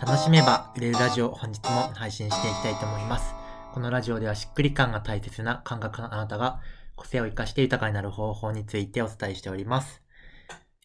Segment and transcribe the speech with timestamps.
[0.00, 3.34] 楽しめば売れるラジオ本日も配信していきたいと思います。
[3.74, 6.60] このラジオではしっくり感が大切な感覚のあなたが
[6.94, 10.00] 個性を活かして豊かになる方法についてお伝えしております。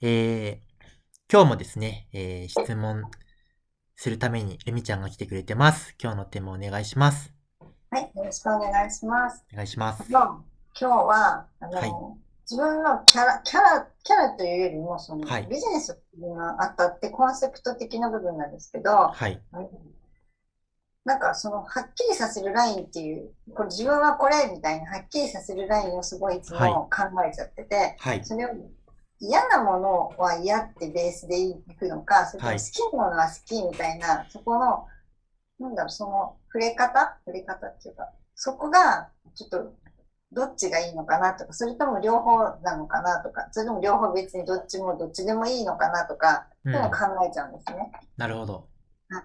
[0.01, 3.03] えー、今日もですね、えー、質問
[3.95, 5.95] するためにルミちゃんが来てくれてます。
[6.01, 7.31] 今日のテーマお願いします。
[7.91, 9.45] はい、よろしくお願いします。
[9.53, 10.05] お願いします。
[10.09, 10.25] 今日
[10.81, 12.22] 今日は、あの、はい
[12.53, 19.41] 自分のキャラ、キャラ、キャラというよりも、その、はいビジネスがあったってコンセプト的な部分なんですけど、はい。
[21.03, 28.23] なんかその、はっきりさせるラインっていう、これ自分はこれみたいなはっきりさせるラインをすごいいつはいも考えちゃってて、はい。
[28.23, 28.49] それを
[29.19, 34.85] 嫌なものは嫌ってベースでいくのか、それともはい好きなものは好きみたいな、そこの、
[35.59, 37.17] なんだろう、その触れ方？
[37.25, 39.73] 触れ方っていうか、そこが、ちょっと、
[40.33, 47.91] どっちがいいのかなとか、それとも両方なのかなとか、それとも両方別にどっちもどっちでもいいのかなとか、うんそういうのを考えちゃうんですね。
[48.17, 48.67] なるほど
[49.09, 49.23] はい。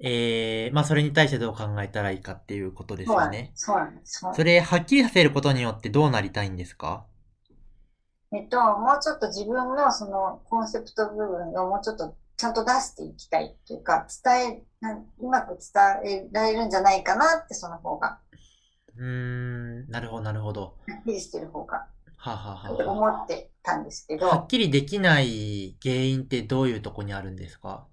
[0.00, 3.52] えー、まあそれに対してどう考えたらいいかっていうことですよね。
[3.54, 3.66] す。
[3.66, 4.18] そうなんです。
[4.20, 7.06] そそれ、はっきりさせることによってどうなりたいんですか？
[8.32, 14.62] えっと、もうちょっと自分のそのコンセプト部分をもうちょっとちゃんと出していきたいっていうか、伝え、
[15.20, 18.18] うまく伝えられるんじゃないかなって、その方が、
[18.96, 20.62] うーん、なるほど、なるほど。
[20.86, 27.86] はっきりしてる方が、はあ、はは思ってたんですけあ、はっど、きりできない原因ってどういうとこにあるんですか？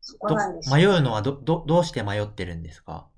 [0.00, 0.76] そこどなんですよ。
[0.76, 3.08] 迷うのはど、ど、どうして迷ってるんですか？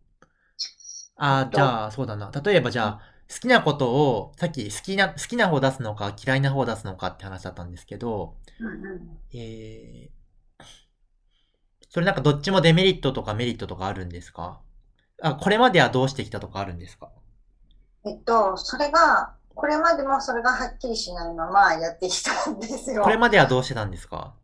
[1.17, 2.31] あー、えっとじゃあ、そうだな。
[2.45, 3.01] 例えばじゃあ、
[3.33, 9.19] 好きなことを、さっき好きな、好きな方出すのか嫌いな方出すのかって話だったんですけど、うんうん。
[9.33, 10.11] えー、
[11.91, 14.63] それなんかどっちもデメリットとかメリットとかあるんですか？
[15.23, 17.11] あ、これまではどうしてきたとかあるんですか？
[18.05, 23.03] えっと、それが、これまでもそれがはっきりしないままやってきたんですよ。
[23.03, 24.35] これまではどうしてたんですか？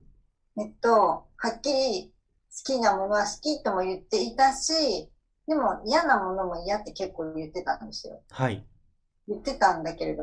[0.59, 2.13] えっと、はっきり
[2.51, 5.11] 好きなものは好きとも言っていたし、
[5.47, 8.21] でも嫌なものも嫌って結構言ってたんですよ。
[8.31, 8.65] はい。
[9.29, 10.23] 言ってたんだけれど、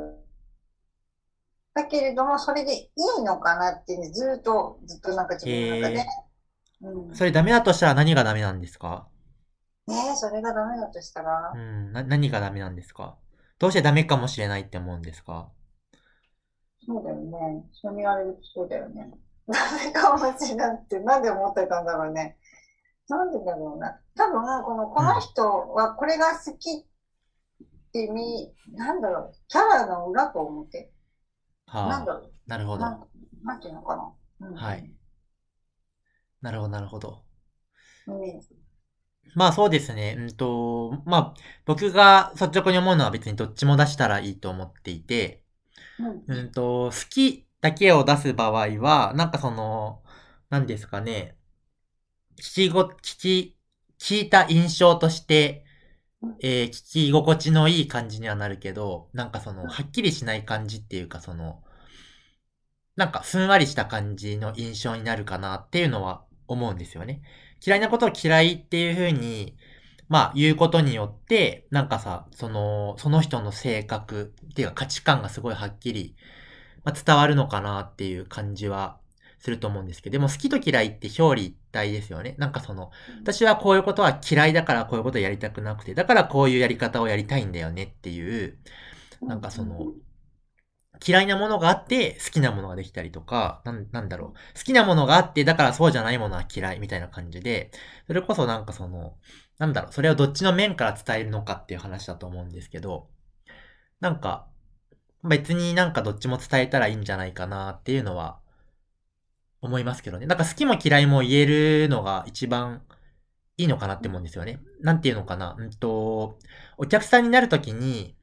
[1.73, 6.05] だけれども、それでいいのかなってね、ずっと、ずっとなんか自分の中で、
[6.81, 7.15] うん。
[7.15, 9.07] それダメだとしたら何がダメなんですか？
[9.87, 11.51] ねえ、それがダメだとしたら？
[11.53, 13.17] う、ん、な、何がダメなんですか？
[13.59, 15.51] どうしてダメかもしれないって思うんですか？
[16.85, 17.65] そうだよね。
[17.81, 19.11] そう言われるとそうだよね。
[19.47, 19.55] ダ
[19.85, 22.37] メかもしれないって、なんで思ってたんだろうね。
[23.09, 23.99] なんでだろうな。
[24.15, 25.43] 多分、この、この人
[25.73, 26.83] はこれが好きっ
[27.91, 30.91] てみ、なんだろう、キャラの裏と思って。
[31.73, 32.79] なんはあ、だろう、なるほど。
[32.79, 33.07] なん
[33.43, 34.47] なんていうのかな。
[34.47, 34.93] うん、はい。
[36.41, 37.23] なるほど、なるほど。
[38.07, 38.41] ね
[39.35, 40.15] まあそうですね。
[40.19, 45.43] うんと、まあ僕が率直に思うのは別にどっちも出したらいいと思っていて、
[45.99, 46.23] うん。
[46.27, 50.03] うんと、好きだけを出す場合は、なんかその、
[50.49, 51.37] 何ですかね、
[52.37, 53.57] 聞きご、聞き、
[53.99, 55.65] 聞いた印象として、
[56.39, 56.71] えー聞
[57.09, 61.63] き心地のいい感じにはなるけど、なんかその、はっきりしない感じっていうかその、
[62.95, 67.21] なんかふんわりした感じの印象になるかなっていうのは思うんですよね。
[67.65, 69.55] 嫌いなことを嫌いっていう風に、
[70.09, 76.15] まあ言うことによって、なんかさ、その、その人の性格っていうか価値観がすごいはっきり、
[76.83, 78.97] まあ、伝わるのかなっていう感じは
[79.39, 82.35] すると思うんですけど、でも好きと嫌いって表裏一体ですよね。
[82.37, 82.91] なんかその、
[83.21, 88.57] 私はこういうことは嫌いだからこういうことをやりたくなくて、だからこういうやり方をやりたいんだよねっていう、
[89.21, 89.93] なんかその、
[91.05, 94.57] 嫌いなものがあって好きなものができたりとか、なんなんだろう。
[94.57, 97.71] 好きなものがあって、だからそうじゃないものは嫌いみたいな感じで、
[98.07, 99.17] それこそなんかその、
[99.57, 103.09] なんだろう、それをどっちの面から伝えるのかっていう話だと思うんですけど、
[103.99, 104.47] なんか、
[105.23, 108.39] 別になんかどっちも伝えたらいいんじゃないかなっていうのは、
[109.61, 110.25] 思いますけどね。
[110.25, 112.83] なんか好きも嫌いも言えるのが一番
[113.57, 114.59] いいのかなって思うんですよね。
[114.81, 115.55] なんていうのかな。
[115.57, 116.37] うんと、
[116.77, 118.15] お客さんになるときに、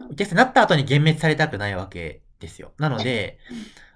[0.00, 2.72] お客さんになった後に幻滅されたくないわけですよ。
[2.78, 3.38] なので、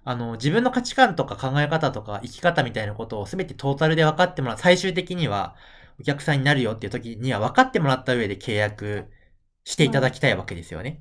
[0.04, 4.58] あの、自分の価値観とか考え方とか生き方みたいなことを全てトータルで分かってもらう。
[4.58, 5.54] 最終的には、
[6.00, 9.08] お客さんになるよっていう時には分かってもらった上で契約
[9.64, 10.98] していただきたいわけですよね。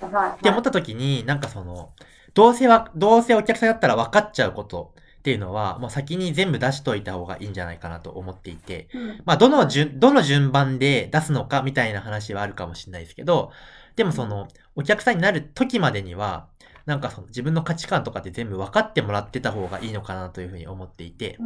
[0.00, 0.38] はい。
[0.38, 1.92] って思った時に、なんかその、
[2.34, 13.52] どうせは、どうせお客さんだったら分かっちゃうことっていうのは、もう先に全部出しといた方がいいんじゃないかなと思っていて、うんまあ、どの順、どの順番で出すのかみたいな話はあるかもしれないですけど、
[13.98, 16.48] でもその、お客さんになる時までには、
[16.86, 21.42] なんかその自分の価値観とかって全部分かってもらってた方がいいのかなというふうに思っていて、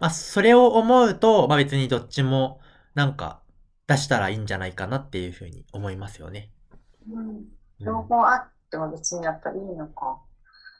[0.00, 2.60] まあ、それを思うと、まあ別にどっちも、
[2.94, 3.42] なんか、
[3.86, 6.50] 出したらいいんじゃないかなっていうふうに思いますよね。
[7.08, 7.44] うんうん
[7.84, 10.18] 両方あっても別にやっぱいいのか。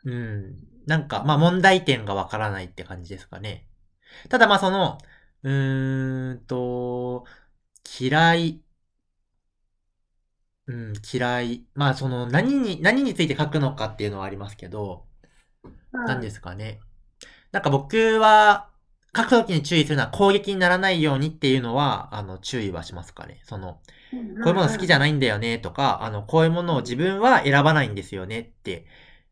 [0.04, 0.56] うん。
[0.86, 3.66] なんか、まあ問題点がわからないって感じですかね。
[4.30, 4.98] ただまあその、
[5.42, 7.24] うーんと、
[8.00, 8.63] 嫌い、
[10.66, 11.66] うん、嫌い。
[11.74, 15.04] まあその、何に、何について書くのかっていうのはありますけど、
[15.64, 16.80] うん何ですかね。
[17.52, 18.68] なんか僕は、
[19.16, 23.40] 書くときに注意するのは攻撃にならないようにっていうのは、あの、注意はしますかね。
[23.44, 23.80] その、こ
[24.46, 28.86] ういうもの好きじゃないんだよねとか、あの、こういうものを自分は選ばないんですよねって、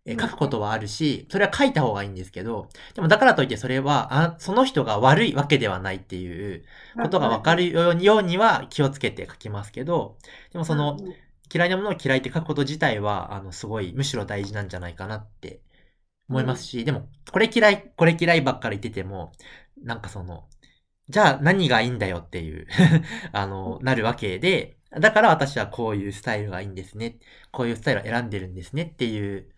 [0.07, 0.19] えうん。
[0.21, 6.65] 書くことはあるし、それは書いた方がいいんですけど、でもだからといってそれは、あその人が悪いわけではないっていう
[7.01, 10.19] ことがわかるようには気をつけて書きますけど、
[10.53, 10.97] でもその、
[11.53, 15.61] 嫌いなものを嫌いって書くこと自体は、あの、すごい、むしろ大事なんじゃないかなって
[16.29, 19.33] 思いますし、でも、これ嫌い、これ嫌いばっかり言ってても、
[19.83, 20.49] なんかその、
[21.09, 22.67] じゃあ何がいいんだよっていう、
[23.33, 27.19] あの、なるわけで、だから私はこういうスタイルがいいんですね。
[27.53, 29.52] こういうスタイルを選んでるんですねっていう、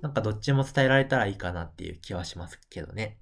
[0.00, 3.18] なんかどっちも伝えられたらいいかなっていう気はしますけどね。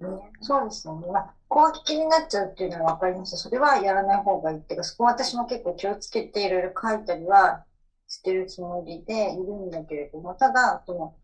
[0.00, 0.08] ね
[0.40, 1.08] そうですよね。
[1.10, 3.36] まあ、攻撃になっちゃうっていうのは分かりました。
[3.36, 7.64] それはやらない方がいいっていうか、そこは私も結構気をつけていろいろ書いたりは
[8.08, 11.14] してるつもりでいるんだけれども、ただ、その、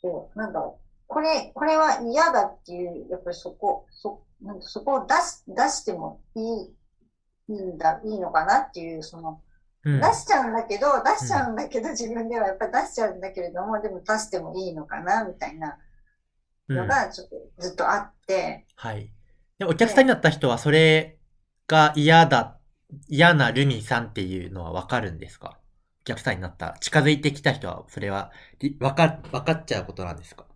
[0.00, 0.84] そう、なんだろう。
[1.06, 6.74] これ、これは嫌だっていう、やっぱりそこ、そ、なんかそこを出し、出してもいい、
[7.48, 9.42] いいんだ、いいのかなっていう、その、
[9.84, 15.78] 出しちゃうんだけど、出しちゃうんだけど、自分ではやっぱり出しちゃうんだけれども、でも出してもいいのかな、みたいな
[16.68, 16.76] うん。
[16.76, 19.12] のが、ちょっとずっとあって、はい。
[19.58, 21.18] で、お客さんになった人はそれ
[21.66, 22.58] が嫌だ、
[23.08, 25.58] 嫌なルミさんっていうのはわかるんですか？
[26.02, 28.30] お客さんになったら、近づいてきた人は、それは、
[28.60, 30.46] りわか、わかっちゃうことなんですか？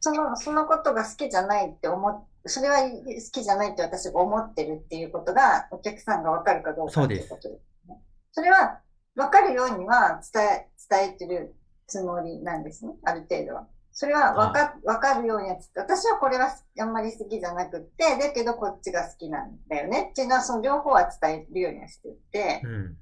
[0.00, 2.96] その、そのことが好きじゃないって思っ、それは好
[3.32, 8.00] きじゃないって私が思ってるっていうことが、お客さんがわかるかどうかっていうことですね。
[8.32, 8.80] それは、
[9.16, 11.54] わかるようには伝え、伝えてる
[11.86, 12.94] つもりなんですね。
[13.04, 13.66] ある程度は。
[13.92, 22.96] それはわか、わかるようには、私はこれはあんまり好きじゃなくって、だけどこっちが好きなんだよねっていうのは、その両方は伝えるようにはしててう、ん。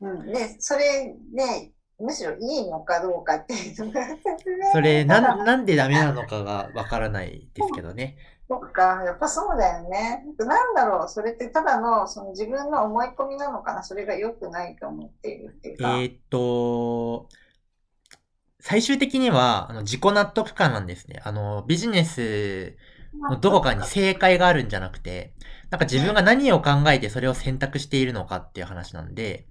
[0.00, 0.32] うん。
[0.32, 4.06] で、それで、むしろいいのかどうかっていうのが、
[4.72, 8.16] それ、なん、なんでダメなのかがわからないですけどね。
[8.48, 10.24] そっか、やっぱそうだよね。
[10.38, 15.90] なんだろう、それってただのその自分の思い込みなのかな、それが良くないと思っているっていうか。
[15.90, 17.28] えーっと、
[18.60, 21.20] 最終的には、あの、自己納得感なんですね。
[21.24, 22.76] あの、ビジネス
[23.30, 25.34] のどこかに正解があるんじゃなくて、
[25.70, 29.46] なんか自分が何を考えてそれを選択しているのかっていう話なんで、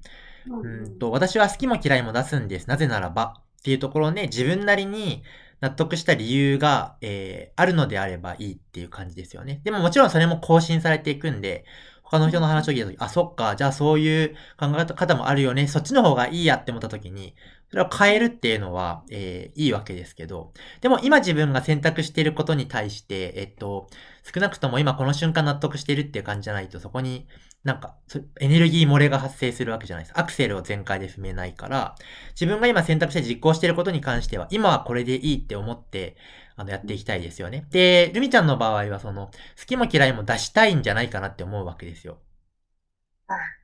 [0.46, 2.68] ううんと、私は好きも嫌いも出すんです。
[2.68, 5.24] なぜならばっていうところで自分なりに
[5.60, 9.62] 納得した理由が、えーあるのであればいいっていう感じですよね。
[9.64, 11.66] でももちろんそれも更新されていくんで、
[12.04, 15.68] 他の人の話を聞いたとき、あ、そっか、じゃあそういう考え方もあるよね。
[15.68, 17.36] そっちの方がいいやって思ったときに、
[17.70, 20.52] それを変えるっていうのは、えーいいわけですけど、
[20.82, 23.88] でも今自分が選択していることに対して、えっと、
[24.34, 27.28] 少なくとも今この瞬間納得しているっていう感じじゃないと、そこに
[27.63, 30.19] なんか、そエネルギー漏れが発生するわけじゃないです。
[30.19, 31.96] アクセルを全開で踏めないから、
[32.31, 36.18] 自分が今選択して実行していることに関しては、今はこれでいいって思って、
[36.56, 37.68] あの、やっていきたいですよね。
[37.69, 39.28] で、ルミちゃんの場合は、その、
[39.60, 42.18] 好きも嫌いも出したいんじゃないかなって思うわけですよ。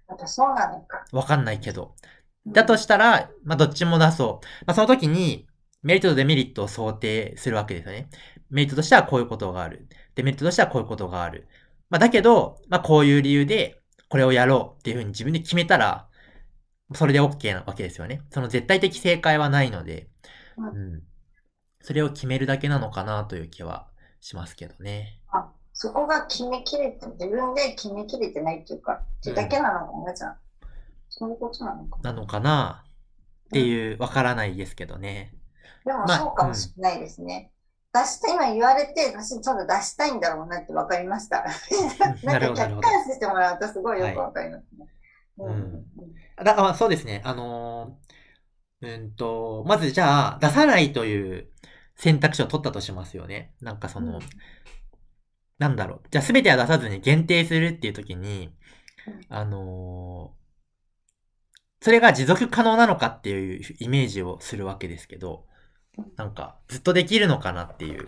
[0.10, 1.06] やっぱそうなのか。
[1.12, 1.96] わかんないけど。
[2.48, 4.46] だとしたら、まあ、どっちも出そう。
[4.66, 5.48] まあ、その時に、
[5.84, 8.10] メリットとデメリットを想定するわけですよね。
[8.50, 9.88] メリットとしてはこういうことがある。
[10.16, 11.48] デメリットとしてはこういうことがある。
[11.90, 16.08] まあ、だけど、まあ、こういう理由で、これをやろうっていうふうに自分で決めたら、
[16.94, 18.22] それで OK なわけですよね。
[18.30, 20.10] その絶対的正解はないので、
[20.58, 21.04] ううん。
[21.82, 23.88] それを決めるだけなのかなという気は
[24.20, 25.22] しますけどね。
[25.32, 30.38] あ、そこが決めきれて、自分で決めきれてないっていうか、ってだけなのかな、じゃあ。
[31.10, 32.14] そういうことなのかな。
[32.14, 35.34] なのかなっていう、わからないですけどね。
[35.86, 37.52] でもまあそうかもしれないですね。
[38.02, 41.46] 出した、今言われて、私ちょっと出したいんだろうなって分かりました。
[42.24, 44.80] なんか客観視してもらうとすごいよく分かりますね。
[44.80, 44.90] はい
[45.40, 45.86] うん
[46.44, 47.22] だあそうですね。
[47.26, 51.50] あのーうんと、まずじゃあ、出さないという
[51.96, 53.54] 選択肢を取ったとしますよね。
[53.60, 54.20] なんかその、うん
[55.58, 56.02] なんだろう。
[56.12, 58.56] じゃあ全ては出さずに限定するっていう時に
[59.08, 60.38] うん、あのー
[61.80, 65.47] それが持続可能なのかっていうイメージをするわけですけど、
[66.16, 68.04] なんか、ずっとできるのかなっていう。
[68.04, 68.08] い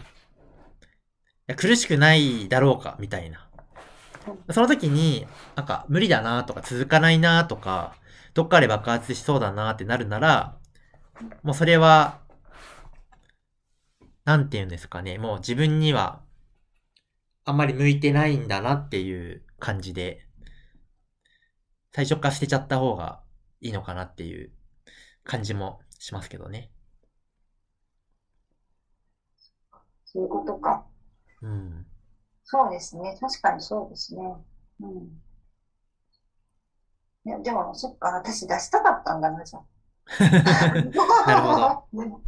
[1.48, 3.50] や苦しくないだろうか、みたいな。
[4.52, 7.96] その時に、なんか、無理だなとか、続かないなとか、
[8.34, 10.58] どっかで爆発しそうだなってなるなら、
[11.44, 12.22] もうそれは、
[14.26, 16.22] なんて言うんですかね、もう自分には、
[17.46, 20.26] あんまり向いてないんだなっていう感じで、
[21.92, 23.24] 最初から捨てちゃった方が
[23.62, 24.52] いいのかなっていう
[25.24, 26.72] 感じもしますけどね。
[30.12, 30.86] そういうことか。
[31.42, 31.86] うん。
[32.44, 33.16] そうですね。
[33.20, 34.22] 確かにそうですね。
[34.82, 35.22] うん。
[37.26, 39.64] いや、でも、そっか、私出したかったんだな、じゃあ。
[41.28, 41.86] なるほど。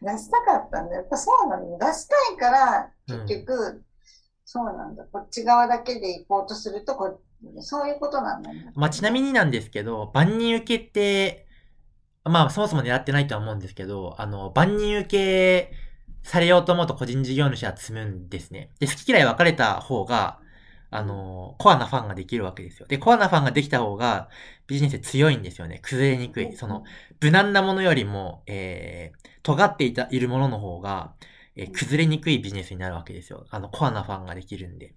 [0.00, 0.94] 出したかったんだ。
[0.94, 1.76] やっぱそうなの。
[1.78, 3.84] 出したいから、うん結局、
[4.44, 5.04] そうなんだ。
[5.04, 7.20] こっち側だけで行こうとするとこ、
[7.60, 8.72] そういうことなんだね。
[8.74, 11.46] まあ、ちなみになんですけど、万人受けって、
[12.24, 15.87] まあ、そもそも狙ってないとは思うんですけど、あの、万人受け
[16.28, 18.70] されようと思うと個人事業主は積むんですね。
[18.80, 20.40] で、好き嫌い分かれた方が、
[20.90, 22.86] あの、コアなファンができるわけですよ。
[22.86, 24.28] で、コアなファンができた方が
[24.66, 25.80] ビジネス強いんですよね。
[25.82, 26.54] 崩れにくい。
[26.56, 26.84] その、
[27.20, 31.14] 無難なものよりも、えー、尖っていた、いるものの方が、
[31.56, 33.46] えー崩れにくいビジネスになるわけですよ。
[33.50, 34.94] あの、コアなファンができるんで。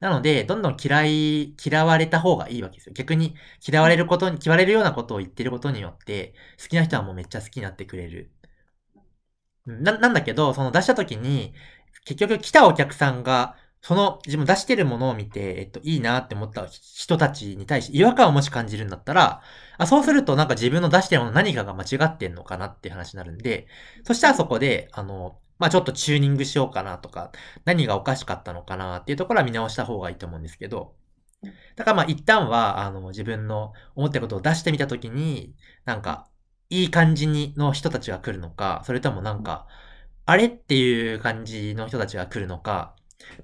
[0.00, 2.92] なので、どんどん嫌い、嫌われた方がいいわけですよ。
[2.94, 3.34] 逆に、
[3.66, 8.30] 嫌われることに、嫌われるようなことを言ってることによって、好きな人はもうめっちゃ好きになってくれる。
[9.68, 11.54] な、なんだけど、その出した時に、
[12.04, 19.40] 結局来たお客さんが、その自分出してるものを見て、えっと、いいなって思った人たちに対して違和感をもし感じるんだったら、
[19.78, 23.68] あ、そうするとなんか自分の出してるもの何かが間違ってんのかなっていう話になるんで、
[24.04, 27.30] そしたらそこで、あの、まあ、ちょっとチューニングしようかなとか、
[27.64, 30.94] 何がおかしかったのかなっていうところは見直した方がいいと思うんですけど、
[31.76, 36.26] だからま一旦は、あの、自分の思ってることを出してみたときに、なんか、
[36.70, 39.66] いい感じにの人たちが来るのか、それともなんか、
[40.26, 42.94] あれっていう感じの人たちが来るのか、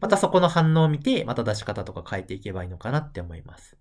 [0.01, 3.77] またそこの反応を見て、また出し方とか変えていけばいいのかなって思います。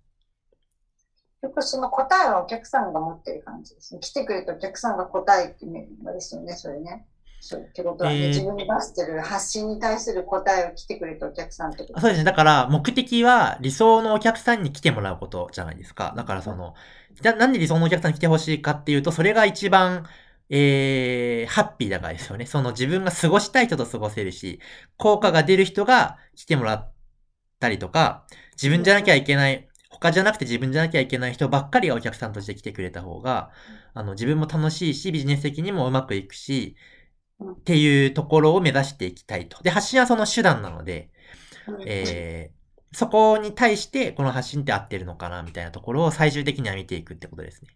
[1.42, 4.00] 結局その答えはお客さんが持ってる感じですね。
[4.00, 7.06] 来てくれたお客さんが答えっていうのですよね、それね。
[7.46, 11.98] そうってことはね、えー自分に出してる発信に対する答えを来てくれたお客さんってこと？
[11.98, 12.24] あそうですね。
[12.24, 16.14] だから、目的は理想のお客さんに来てもらうことじゃないですか。
[16.16, 16.74] だからその、
[17.22, 20.06] ななんで理想のお客さんに来てほしいかっていうと、それが一番、
[20.50, 22.46] えー、ハッピーだからですよね。
[22.46, 24.60] その自分が過ごしたい人と過ごせるし、
[24.96, 26.92] 効果が出る人が来てもらっ
[27.60, 33.50] たりとか、自分じゃなきゃいけない、他じゃなくて自分じゃなきゃいけない人ばっかりがお客さんとして来てくれた方が、
[33.94, 36.76] あの、自分も楽しいし、ビジネス的にもうまくいくし、
[37.52, 39.62] っていうところを目指していきたいと。
[39.62, 41.10] で、発信はその手段なので、
[41.86, 47.70] えー、そこに対してこの発信って合ってるのかなみたいなところを最終的には見ていくってことですね。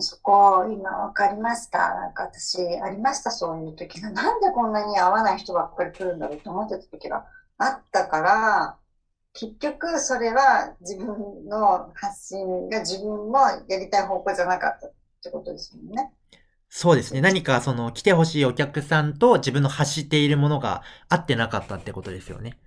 [0.00, 1.94] そこ、今わかりました。
[1.94, 4.10] なんか私、ありました、そういう時が。
[4.10, 7.24] なんでこんなに合わない人ばっかり来るんだろうと思ってた時が
[7.56, 8.76] あったから、
[9.32, 14.92] 結局それは自分の発信が自分のやりたい方向じゃなかったっ
[15.22, 16.12] てことですもんね。
[16.70, 17.20] そうですね。
[17.20, 22.58] 何かその来てほしいお客さんと自分の発しているものが合ってなかったってことですよね。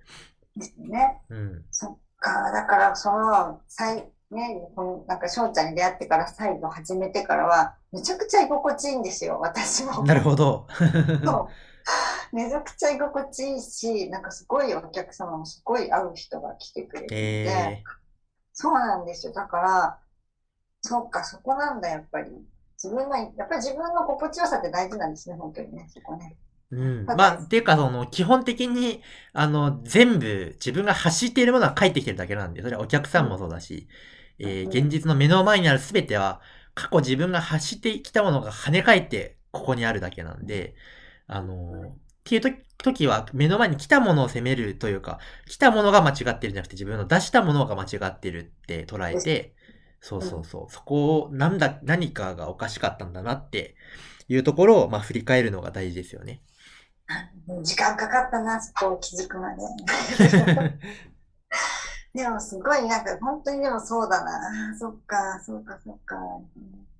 [0.56, 1.20] ですね。
[1.30, 1.64] うん。
[1.70, 10.02] そっか、だからその、最、ね、このなんか翔ちゃんに出会ってから再度始めてからは、めちゃくちゃ居心地いいんですよ、私も。
[10.04, 10.66] なるほど。
[11.24, 11.48] そう。
[12.34, 17.82] めちゃくちゃ居心地いいし、なんかすごいお客様もすごい会う人が来てくれてて、え
[18.52, 19.32] そうなんですよ。
[19.32, 19.98] だから、
[20.80, 22.30] そうか、そこなんだ、やっぱり。
[22.82, 26.36] 自分の、やっぱり自分の心地よさって大事なんですね、本当にね、そこね。
[26.72, 27.06] ー、うん。
[27.06, 33.88] まあ、っていうかその、基本的に、あの、全部自分が発しているものは返ってきてるだけなんで、それはお客さんもそうだし、
[34.38, 36.40] えー、現実の目の前にある全ては、
[36.74, 40.74] 過去自分が発してきたものが跳ね返って、ここにあるだけなんで、
[41.26, 49.54] あのーっていうと時は、目の前に来たものを責めるというか、来たものが間違ってるんじゃなくて、自分の出したものが間違ってるって捉えて、
[50.02, 53.76] そうそうそう、そこを、なんだ、何かがおかしかったんだなって
[54.28, 56.42] いうところを、まあ、振り返るのが大事ですよね。
[57.62, 59.62] 時間かかったな、そこを気づくまで。
[62.14, 64.76] でもすごい、なんか本当にでもそうだな。
[64.76, 66.16] そっか、そうか、そっか。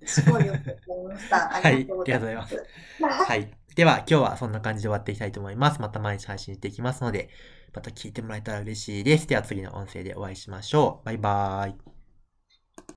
[0.05, 1.49] すごいよくわかりました。
[1.49, 2.41] はいありがとうございま。
[2.43, 2.69] ありがとう
[3.01, 3.51] ございはい。
[3.75, 5.81] では、今日はそんな感じで終わっていきたいと思います。
[5.81, 7.29] また毎日配信していきますので、
[7.73, 9.27] また聞いてもらえたら嬉しいです。
[9.27, 11.05] では次の音声でお会いしましょう。
[11.05, 11.92] バイバーイ。